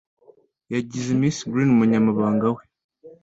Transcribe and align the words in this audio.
Yagize 0.73 1.09
Miss 1.21 1.37
Green 1.51 1.69
umunyamabanga 1.75 2.45
we. 2.55 2.61